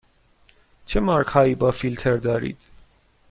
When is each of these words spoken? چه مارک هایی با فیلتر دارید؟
چه 0.85 0.99
مارک 0.99 1.27
هایی 1.27 1.55
با 1.55 1.71
فیلتر 1.71 2.17
دارید؟ 2.17 2.57